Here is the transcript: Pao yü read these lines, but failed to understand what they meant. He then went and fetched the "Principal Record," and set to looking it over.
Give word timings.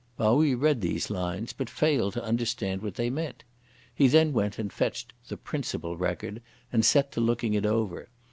Pao 0.17 0.37
yü 0.37 0.59
read 0.59 0.81
these 0.81 1.11
lines, 1.11 1.53
but 1.53 1.69
failed 1.69 2.13
to 2.13 2.23
understand 2.23 2.81
what 2.81 2.95
they 2.95 3.11
meant. 3.11 3.43
He 3.93 4.07
then 4.07 4.33
went 4.33 4.57
and 4.57 4.73
fetched 4.73 5.13
the 5.27 5.37
"Principal 5.37 5.95
Record," 5.95 6.41
and 6.73 6.83
set 6.83 7.11
to 7.11 7.21
looking 7.21 7.53
it 7.53 7.67
over. 7.67 8.09